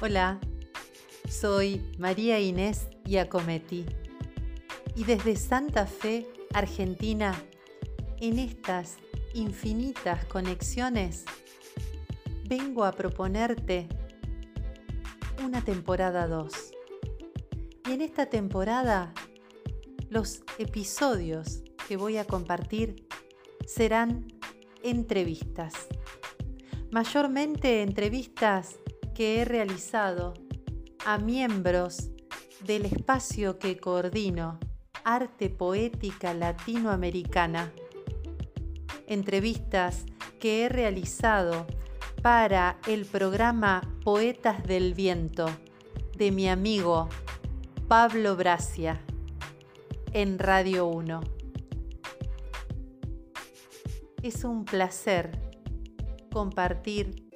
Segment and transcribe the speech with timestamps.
[0.00, 0.38] Hola,
[1.28, 3.84] soy María Inés Iacometti
[4.94, 6.24] y desde Santa Fe,
[6.54, 7.34] Argentina,
[8.20, 8.98] en estas
[9.34, 11.24] infinitas conexiones,
[12.44, 13.88] vengo a proponerte
[15.44, 16.52] una temporada 2.
[17.88, 19.12] Y en esta temporada,
[20.10, 23.08] los episodios que voy a compartir
[23.66, 24.28] serán
[24.84, 25.74] entrevistas.
[26.92, 28.76] Mayormente entrevistas
[29.18, 30.34] que he realizado
[31.04, 32.10] a miembros
[32.64, 34.60] del espacio que coordino,
[35.02, 37.72] Arte Poética Latinoamericana.
[39.08, 40.06] Entrevistas
[40.38, 41.66] que he realizado
[42.22, 45.46] para el programa Poetas del Viento
[46.16, 47.08] de mi amigo
[47.88, 49.00] Pablo Bracia
[50.12, 51.20] en Radio 1.
[54.22, 55.32] Es un placer
[56.30, 57.27] compartir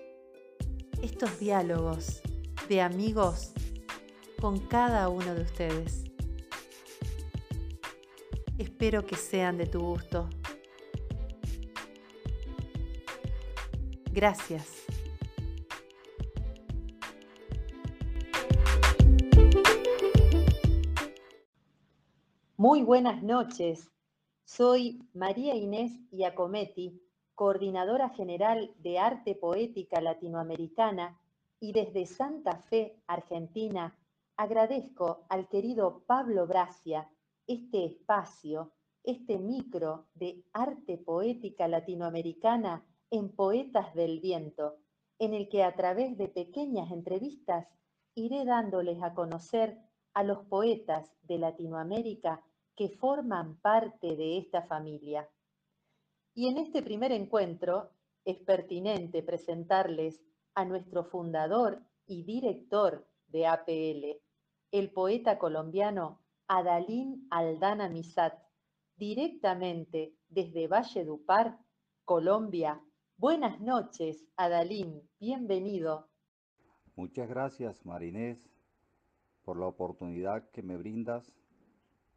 [1.02, 2.22] estos diálogos
[2.68, 3.52] de amigos
[4.40, 6.04] con cada uno de ustedes.
[8.56, 10.28] Espero que sean de tu gusto.
[14.12, 14.84] Gracias.
[22.56, 23.90] Muy buenas noches.
[24.44, 27.02] Soy María Inés Iacometti,
[27.42, 31.18] coordinadora general de Arte Poética Latinoamericana
[31.58, 33.98] y desde Santa Fe, Argentina,
[34.36, 37.10] agradezco al querido Pablo Bracia
[37.48, 38.70] este espacio,
[39.02, 44.76] este micro de arte poética latinoamericana en Poetas del Viento,
[45.18, 47.66] en el que a través de pequeñas entrevistas
[48.14, 49.80] iré dándoles a conocer
[50.14, 52.40] a los poetas de Latinoamérica
[52.76, 55.28] que forman parte de esta familia.
[56.34, 57.90] Y en este primer encuentro
[58.24, 60.22] es pertinente presentarles
[60.54, 64.20] a nuestro fundador y director de APL,
[64.70, 68.34] el poeta colombiano Adalín Aldana Misat,
[68.96, 71.58] directamente desde Valle Dupar,
[72.04, 72.82] Colombia.
[73.18, 76.08] Buenas noches, Adalín, bienvenido.
[76.96, 78.50] Muchas gracias, Marinés,
[79.44, 81.34] por la oportunidad que me brindas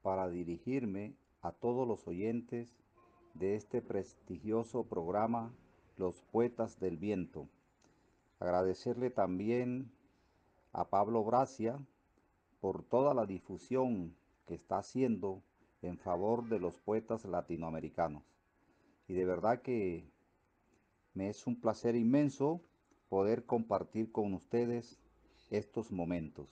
[0.02, 2.85] para dirigirme a todos los oyentes
[3.36, 5.54] de este prestigioso programa
[5.98, 7.48] Los Poetas del Viento.
[8.40, 9.92] Agradecerle también
[10.72, 11.78] a Pablo Bracia
[12.62, 15.42] por toda la difusión que está haciendo
[15.82, 18.24] en favor de los poetas latinoamericanos.
[19.08, 20.10] Y de verdad que
[21.14, 22.62] me es un placer inmenso
[23.10, 24.98] poder compartir con ustedes
[25.50, 26.50] estos momentos.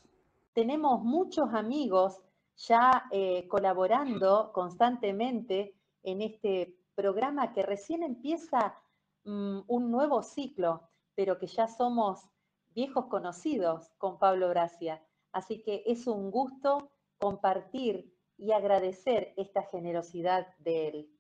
[0.54, 2.22] Tenemos muchos amigos
[2.58, 5.74] ya eh, colaborando constantemente
[6.04, 8.78] en este programa que recién empieza
[9.24, 12.28] mm, un nuevo ciclo pero que ya somos
[12.74, 15.04] viejos conocidos con Pablo Gracia.
[15.32, 21.20] Así que es un gusto compartir y agradecer esta generosidad de él.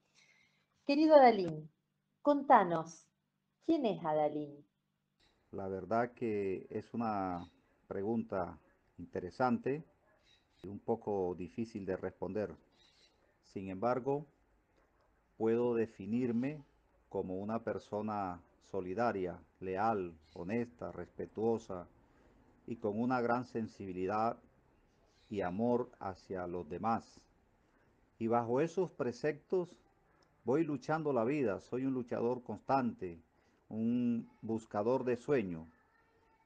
[0.85, 1.69] Querido Adalín,
[2.21, 3.07] contanos,
[3.65, 4.65] ¿quién es Adalín?
[5.51, 7.49] La verdad que es una
[7.87, 8.59] pregunta
[8.97, 9.83] interesante
[10.63, 12.55] y un poco difícil de responder.
[13.43, 14.25] Sin embargo,
[15.37, 16.63] puedo definirme
[17.09, 21.87] como una persona solidaria, leal, honesta, respetuosa
[22.65, 24.37] y con una gran sensibilidad
[25.29, 27.19] y amor hacia los demás.
[28.19, 29.75] Y bajo esos preceptos
[30.43, 33.19] voy luchando la vida, soy un luchador constante,
[33.69, 35.67] un buscador de sueño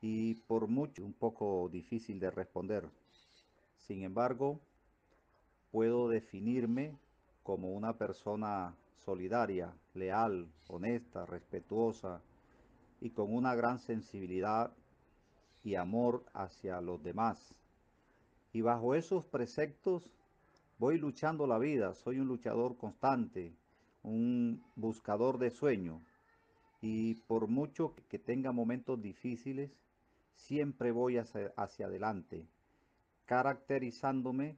[0.01, 2.89] y por mucho un poco difícil de responder.
[3.77, 4.59] Sin embargo,
[5.71, 6.97] puedo definirme
[7.47, 8.75] como una persona
[9.05, 12.21] solidaria, leal, honesta, respetuosa
[12.99, 14.73] y con una gran sensibilidad
[15.63, 17.55] y amor hacia los demás.
[18.51, 20.09] Y bajo esos preceptos
[20.77, 23.53] voy luchando la vida, soy un luchador constante,
[24.03, 26.01] un buscador de sueño.
[26.81, 29.71] Y por mucho que tenga momentos difíciles,
[30.35, 32.45] siempre voy hacia, hacia adelante,
[33.25, 34.57] caracterizándome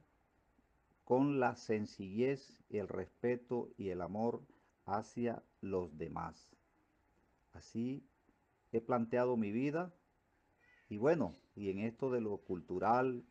[1.10, 4.42] con la sencillez, el respeto y el amor
[4.84, 6.52] hacia los demás.
[7.52, 8.06] Así
[8.70, 9.92] he planteado mi vida
[10.88, 13.24] y bueno, y en esto de lo cultural,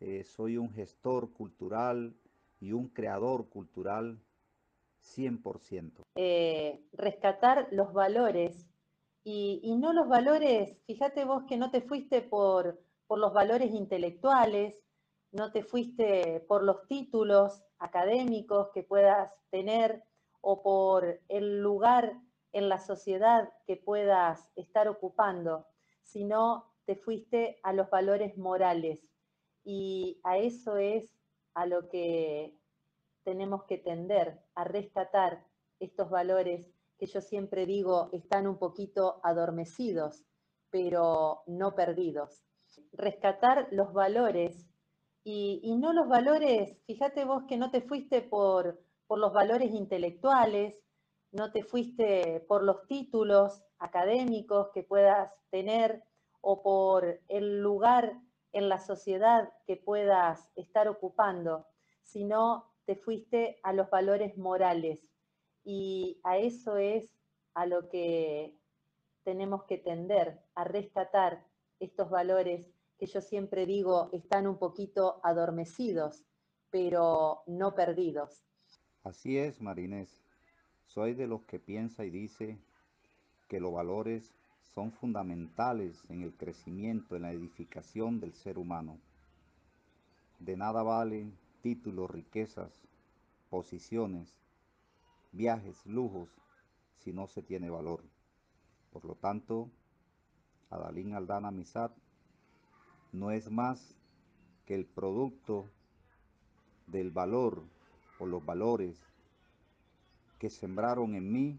[0.00, 2.16] eh, soy un gestor cultural
[2.58, 4.18] y un creador cultural
[4.98, 6.02] 100%.
[6.16, 8.66] Eh, rescatar los valores
[9.22, 13.72] y, y, no los valores, fíjate vos que no te fuiste por, por los valores
[13.72, 14.74] intelectuales,
[15.32, 20.04] no te fuiste por los títulos académicos que puedas tener
[20.40, 22.20] o por el lugar
[22.52, 25.66] en la sociedad que puedas estar ocupando,
[26.02, 29.08] sino te fuiste a los valores morales
[29.64, 31.16] y a eso es
[31.54, 32.58] a lo que
[33.24, 35.46] tenemos que tender, a rescatar
[35.78, 36.66] estos valores
[36.98, 40.24] que yo siempre digo están un poquito adormecidos,
[40.70, 42.42] pero no perdidos.
[42.92, 44.71] Rescatar los valores
[45.24, 50.74] y, no los valores, fíjate vos que no te fuiste por, por los valores intelectuales,
[51.30, 56.02] no te fuiste por los títulos académicos que puedas tener
[56.40, 58.20] o por el lugar
[58.52, 61.66] en la sociedad que puedas estar ocupando,
[62.02, 65.06] sino te fuiste a los valores morales.
[65.64, 67.16] Y a eso es
[67.54, 68.58] a lo que
[69.22, 71.46] tenemos que tender, a rescatar
[71.78, 72.66] estos valores
[73.02, 76.24] que yo siempre digo están un poquito adormecidos,
[76.70, 78.44] pero no perdidos.
[79.02, 80.22] Así es, Marinés.
[80.86, 82.60] Soy de los que piensa y dice
[83.48, 84.32] que los valores
[84.62, 89.00] son fundamentales en el crecimiento, en la edificación del ser humano.
[90.38, 92.70] De nada valen títulos, riquezas,
[93.50, 94.32] posiciones,
[95.32, 96.30] viajes, lujos,
[96.98, 98.04] si no se tiene valor.
[98.92, 99.68] Por lo tanto,
[100.70, 101.90] Adalín Aldana Misat
[103.12, 103.94] no es más
[104.64, 105.68] que el producto
[106.86, 107.62] del valor
[108.18, 108.98] o los valores
[110.38, 111.58] que sembraron en mí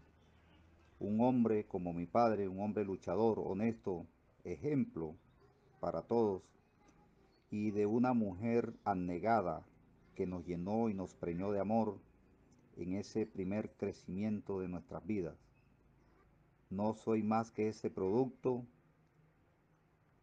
[0.98, 4.06] un hombre como mi padre, un hombre luchador, honesto,
[4.44, 5.14] ejemplo
[5.80, 6.42] para todos,
[7.50, 9.64] y de una mujer anegada
[10.14, 11.98] que nos llenó y nos preñó de amor
[12.76, 15.36] en ese primer crecimiento de nuestras vidas.
[16.70, 18.64] No soy más que ese producto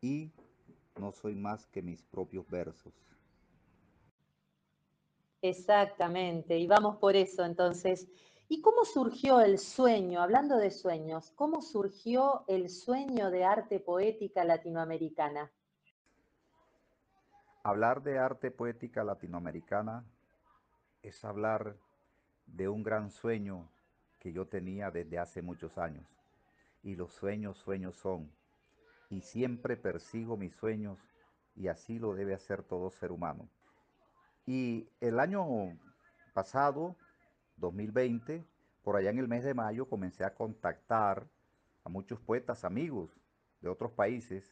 [0.02, 0.32] y
[1.00, 2.94] no soy más que mis propios versos.
[5.42, 8.08] Exactamente, y vamos por eso entonces.
[8.48, 14.44] ¿Y cómo surgió el sueño, hablando de sueños, cómo surgió el sueño de arte poética
[14.44, 15.50] latinoamericana?
[17.64, 20.04] Hablar de arte poética latinoamericana
[21.02, 21.78] es hablar
[22.46, 23.70] de un gran sueño
[24.20, 26.06] que yo tenía desde hace muchos años.
[26.84, 28.32] Y los sueños, sueños son.
[29.12, 30.98] Y siempre persigo mis sueños
[31.56, 33.48] y así lo debe hacer todo ser humano.
[34.46, 35.46] Y el año
[36.34, 36.96] pasado
[37.58, 38.44] 2020,
[38.84, 41.28] por allá en el mes de mayo, comencé a contactar
[41.84, 43.12] a muchos poetas amigos
[43.60, 44.50] de otros países,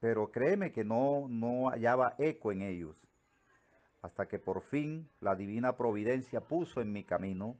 [0.00, 2.96] pero créeme que no, no hallaba eco en ellos,
[4.00, 7.56] hasta que por fin la divina providencia puso en mi camino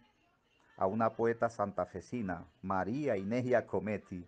[0.76, 4.26] a una poeta santafesina, María Inés Giacometti,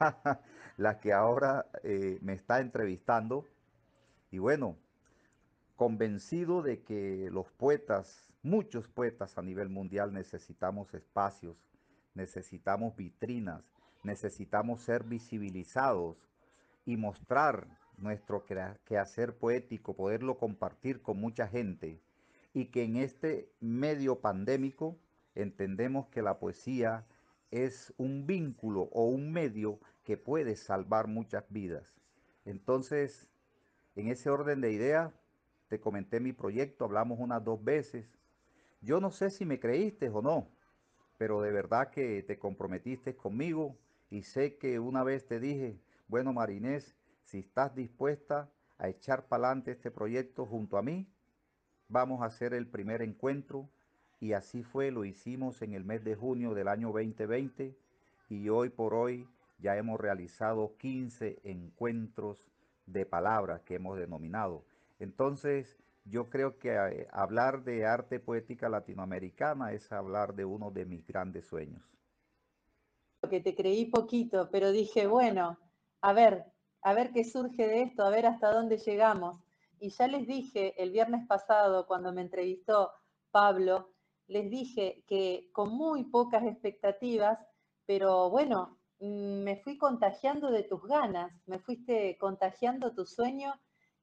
[0.76, 3.46] la que ahora eh, me está entrevistando.
[4.30, 4.76] Y bueno,
[5.76, 11.58] convencido de que los poetas Muchos poetas a nivel mundial necesitamos espacios,
[12.14, 13.62] necesitamos vitrinas,
[14.02, 16.16] necesitamos ser visibilizados
[16.86, 17.66] y mostrar
[17.98, 18.46] nuestro
[18.86, 22.00] quehacer poético, poderlo compartir con mucha gente
[22.54, 24.98] y que en este medio pandémico
[25.34, 27.04] entendemos que la poesía
[27.50, 31.84] es un vínculo o un medio que puede salvar muchas vidas.
[32.44, 33.26] Entonces,
[33.96, 35.12] en ese orden de ideas,
[35.68, 38.18] te comenté mi proyecto, hablamos unas dos veces,
[38.80, 40.48] yo no sé si me creíste o no,
[41.18, 43.76] pero de verdad que te comprometiste conmigo
[44.08, 49.48] y sé que una vez te dije, bueno Marinés, si estás dispuesta a echar para
[49.48, 51.06] adelante este proyecto junto a mí,
[51.88, 53.68] vamos a hacer el primer encuentro
[54.20, 57.74] y así fue, lo hicimos en el mes de junio del año 2020
[58.28, 59.26] y hoy por hoy
[59.58, 62.46] ya hemos realizado 15 encuentros
[62.84, 64.64] de palabras que hemos denominado.
[64.98, 70.84] Entonces, yo creo que eh, hablar de arte poética latinoamericana es hablar de uno de
[70.84, 71.82] mis grandes sueños.
[73.28, 75.58] Que te creí poquito, pero dije, bueno,
[76.02, 76.44] a ver,
[76.82, 79.40] a ver qué surge de esto, a ver hasta dónde llegamos.
[79.78, 82.92] Y ya les dije el viernes pasado, cuando me entrevistó
[83.30, 83.90] Pablo,
[84.30, 87.38] les dije que con muy pocas expectativas,
[87.84, 93.52] pero bueno, mm, me fui contagiando de tus ganas, me fuiste contagiando tu sueño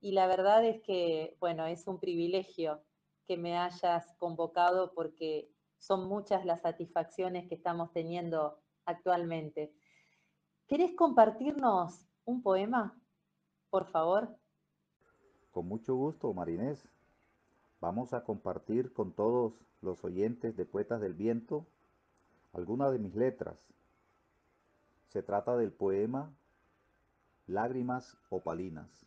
[0.01, 2.84] y la verdad es que, bueno, es un privilegio
[3.25, 9.74] que me hayas convocado porque son muchas las satisfacciones que estamos teniendo actualmente.
[10.67, 13.01] ¿Querés compartirnos un poema,
[13.69, 14.38] por favor?
[15.51, 16.89] Con mucho gusto, Marinés.
[17.79, 21.67] Vamos a compartir con todos los oyentes de Poetas del Viento
[22.51, 23.60] algunas de mis letras.
[25.10, 26.34] Se trata del poema
[27.46, 29.05] Lágrimas opalinas.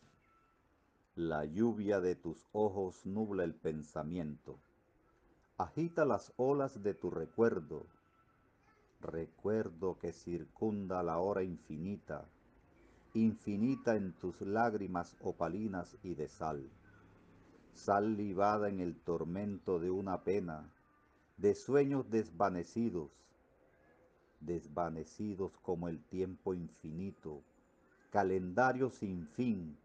[1.17, 4.61] La lluvia de tus ojos nubla el pensamiento.
[5.59, 7.87] Agita las olas de tu recuerdo.
[9.00, 12.25] Recuerdo que circunda la hora infinita.
[13.15, 16.71] infinita en tus lágrimas opalinas y de sal.
[17.75, 20.71] Sal libada en el tormento de una pena,
[21.37, 23.11] de sueños desvanecidos,
[24.41, 27.43] desvanecidos como el tiempo infinito,
[28.11, 29.77] calendario sin fin,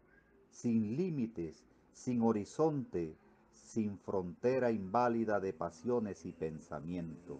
[0.50, 3.16] sin límites, sin horizonte,
[3.52, 7.38] sin frontera inválida de pasiones y pensamiento.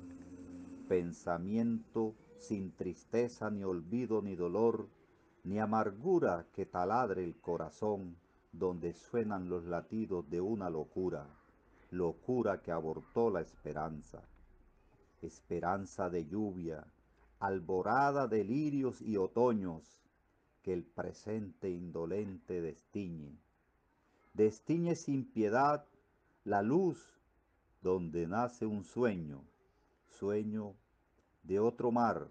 [0.88, 4.88] Pensamiento sin tristeza, ni olvido, ni dolor,
[5.45, 8.17] ni amargura que taladre el corazón,
[8.59, 11.27] donde suenan los latidos de una locura,
[11.91, 14.23] locura que abortó la esperanza.
[15.21, 16.87] Esperanza de lluvia,
[17.41, 20.01] alborada de lirios y otoños,
[20.63, 23.39] que el presente indolente destiñe.
[24.33, 25.85] Destiñe sin piedad
[26.45, 27.21] la luz
[27.83, 29.45] donde nace un sueño,
[30.19, 30.75] sueño
[31.43, 32.29] de otro mar,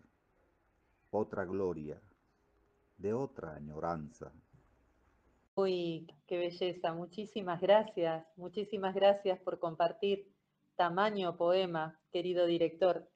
[1.11, 2.01] otra gloria,
[2.97, 4.31] de otra añoranza.
[5.57, 6.93] Uy, qué belleza.
[6.93, 8.27] Muchísimas gracias.
[8.35, 10.29] Muchísimas gracias por compartir
[10.75, 13.09] tamaño poema, querido director.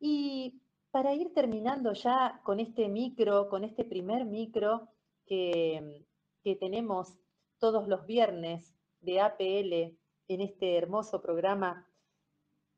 [0.00, 4.88] Y para ir terminando ya con este micro, con este primer micro
[5.26, 6.06] que,
[6.42, 7.18] que tenemos
[7.58, 11.86] todos los viernes de APL en este hermoso programa,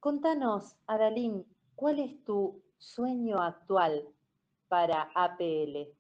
[0.01, 4.09] contanos, Adalín, ¿cuál es tu sueño actual
[4.67, 5.98] para APL?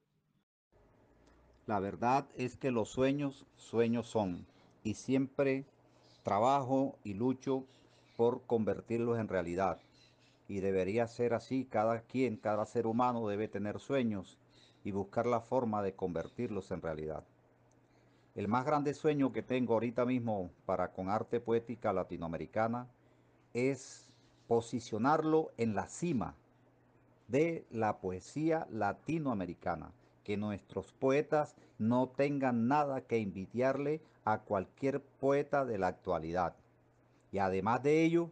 [1.69, 4.47] La verdad es que los sueños, sueños son,
[4.85, 5.67] y siempre
[6.23, 7.67] trabajo y lucho
[8.17, 9.79] por convertirlos en realidad.
[10.49, 14.39] Y debería ser así, cada quien, cada ser humano debe tener sueños
[14.83, 17.23] y buscar la forma de convertirlos en realidad.
[18.35, 22.89] El más grande sueño que tengo ahorita mismo para con arte poética latinoamericana
[23.53, 24.09] es
[24.47, 26.35] posicionarlo en la cima
[27.27, 29.93] de la poesía latinoamericana
[30.29, 36.55] que nuestros poetas no tengan nada que envidiarle a cualquier poeta de la actualidad.
[37.33, 38.29] Y además de ello,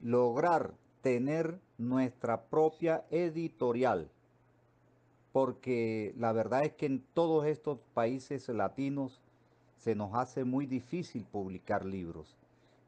[0.00, 4.08] lograr tener nuestra propia editorial.
[5.32, 9.20] Porque la verdad es que en todos estos países latinos
[9.78, 12.36] se nos hace muy difícil publicar libros.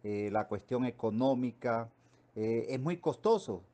[0.04, 1.90] Eh, la cuestión económica
[2.36, 3.64] eh, es muy costoso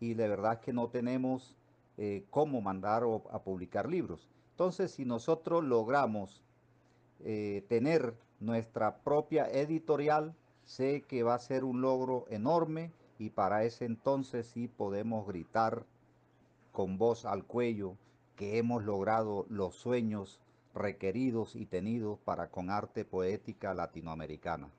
[0.00, 1.56] y de verdad es que no tenemos
[2.00, 3.02] eh, cómo mandar
[3.32, 4.28] a publicar libros.
[4.52, 6.42] Entonces, si nosotros logramos
[7.24, 10.32] eh, tener nuestra propia editorial,
[10.64, 15.84] sé que va a ser un logro enorme y para ese entonces sí podemos gritar
[16.70, 17.96] con voz al cuello
[18.36, 20.40] que hemos logrado los sueños
[20.74, 24.70] requeridos y tenidos para con arte poética latinoamericana.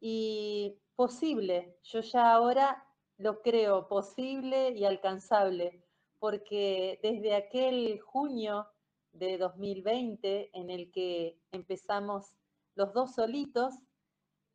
[0.00, 2.89] Y posible, yo ya ahora
[3.20, 5.84] lo creo posible y alcanzable,
[6.18, 8.66] porque desde aquel junio
[9.12, 12.32] de 2020 en el que empezamos
[12.76, 13.74] los dos solitos,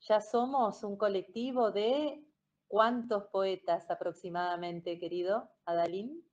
[0.02, 2.26] ya somos un colectivo de
[2.68, 6.24] cuántos poetas aproximadamente, querido Adalín.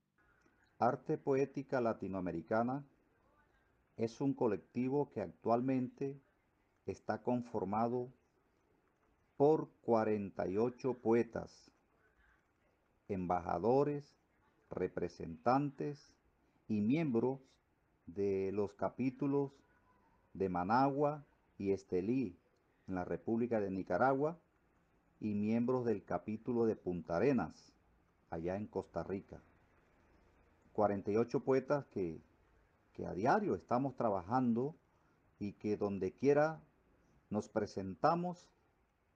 [0.79, 2.83] Arte Poética Latinoamericana
[3.95, 6.19] es un colectivo que actualmente
[6.87, 8.11] está conformado
[9.37, 11.72] por 48 poetas
[13.07, 14.15] embajadores,
[14.69, 16.13] representantes
[16.67, 17.39] y miembros
[18.05, 19.51] de los capítulos
[20.33, 21.25] de Managua
[21.57, 22.37] y Estelí
[22.87, 24.37] en la República de Nicaragua
[25.19, 27.73] y miembros del capítulo de Punta Arenas
[28.29, 29.41] allá en Costa Rica.
[30.73, 32.19] 48 poetas que,
[32.93, 34.75] que a diario estamos trabajando
[35.39, 36.59] y que donde quiera
[37.29, 38.49] nos presentamos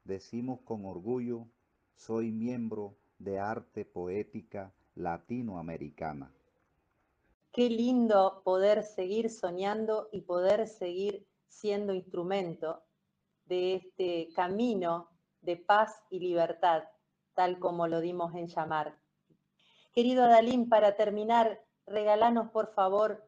[0.08, 1.46] decimos con orgullo,
[1.96, 6.33] soy miembro de arte poética latinoamericana.
[7.51, 12.83] Qué lindo poder seguir soñando y poder seguir siendo instrumento
[13.45, 15.09] de este camino
[15.41, 16.83] de paz y libertad,
[17.33, 19.00] tal como lo dimos en llamar.
[19.93, 23.27] Querido Adalín, para terminar, regalanos por favor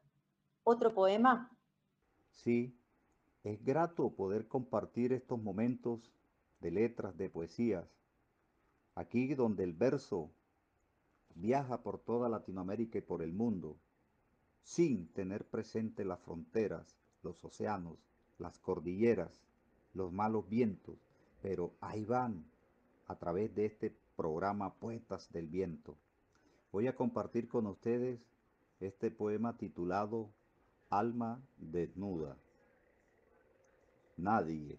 [0.63, 1.49] otro poema.
[2.31, 2.77] Sí,
[3.43, 6.11] es grato poder compartir estos momentos
[6.59, 7.98] de letras, de poesías,
[8.95, 10.31] Aquí donde el verso
[11.35, 13.77] viaja por toda Latinoamérica y por el mundo,
[14.61, 17.97] sin tener presente las fronteras, los océanos,
[18.37, 19.41] las cordilleras,
[19.93, 20.97] los malos vientos,
[21.41, 22.45] pero ahí van
[23.07, 25.97] a través de este programa Poetas del Viento.
[26.71, 28.19] Voy a compartir con ustedes
[28.79, 30.29] este poema titulado
[30.89, 32.37] Alma desnuda.
[34.17, 34.77] Nadie,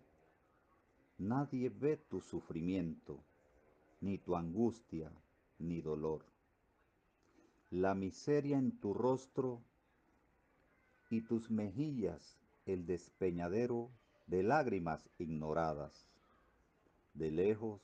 [1.19, 3.25] nadie ve tu sufrimiento
[4.01, 5.11] ni tu angustia,
[5.59, 6.25] ni dolor.
[7.71, 9.63] la miseria en tu rostro
[11.11, 13.91] y tus mejillas el despeñadero
[14.27, 16.07] de lágrimas ignoradas.
[17.15, 17.81] De lejos,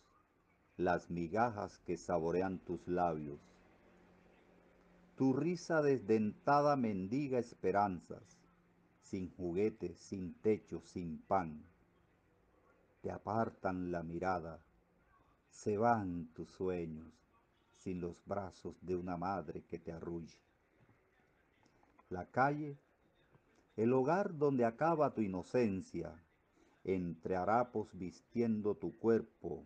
[0.76, 3.40] las migajas que saborean tus labios.
[5.16, 8.38] Tu risa desdentada mendiga esperanzas,
[9.02, 11.64] sin juguete, sin techo, sin pan.
[13.02, 14.60] Te apartan la mirada,
[15.56, 17.10] se van tus sueños,
[17.72, 20.38] sin los brazos de una madre que te arrulle.
[22.10, 22.76] La calle
[23.76, 26.14] el hogar donde acaba tu inocencia,
[26.84, 29.64] entre harapos vistiendo tu cuerpo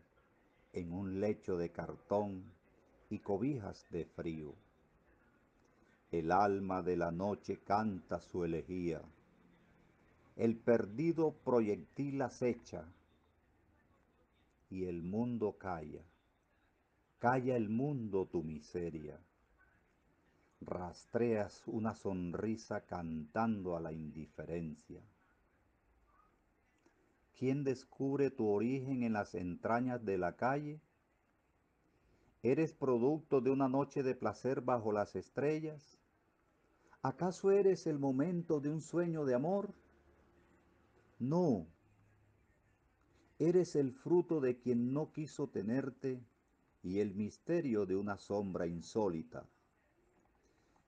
[0.73, 2.45] en un lecho de cartón
[3.09, 4.55] y cobijas de frío.
[6.11, 9.03] El alma de la noche canta su elegía,
[10.37, 12.85] el perdido proyectil acecha
[14.71, 16.03] y el mundo calla,
[17.19, 19.21] calla el mundo tu miseria
[20.61, 25.01] rastreas una sonrisa cantando a la indiferencia.
[27.39, 30.81] ¿Quién descubre tu origen en las entrañas de la calle?
[32.43, 35.99] ¿Eres producto de una noche de placer bajo las estrellas?
[37.03, 39.73] ¿Acaso eres el momento de un sueño de amor?
[41.19, 41.67] No.
[43.41, 46.23] Eres el fruto de quien no quiso tenerte
[46.85, 49.45] y el misterio de una sombra insólita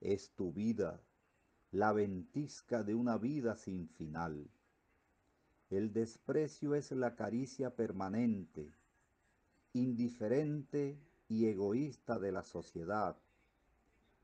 [0.03, 0.99] es tu vida,
[1.71, 4.49] la ventisca de una vida sin final.
[5.69, 8.69] El desprecio es la caricia permanente,
[9.71, 13.15] indiferente y egoísta de la sociedad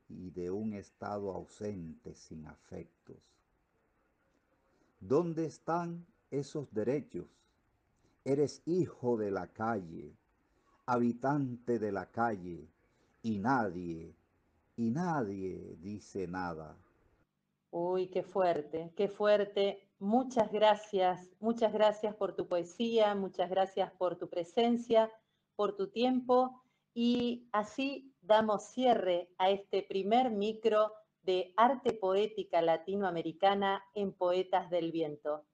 [0.08, 3.16] y de un estado ausente sin afectos.
[5.00, 7.39] ¿Dónde están esos derechos?
[8.24, 10.14] Eres hijo de la calle,
[10.86, 12.68] habitante de la calle,
[13.22, 14.14] y nadie,
[14.76, 16.76] y nadie dice nada.
[17.70, 19.88] Uy, qué fuerte, qué fuerte.
[19.98, 25.10] Muchas gracias, muchas gracias por tu poesía, muchas gracias por tu presencia,
[25.56, 26.62] por tu tiempo
[26.94, 34.90] y así damos cierre a este primer micro de arte poética latinoamericana en Poetas del
[34.90, 35.44] Viento.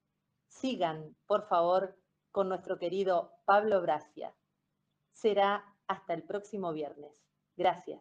[0.47, 1.97] Sigan, por favor,
[2.37, 4.31] con nuestro querido Pablo Bracia.
[5.11, 7.25] Será hasta el próximo viernes.
[7.55, 7.99] Gracias.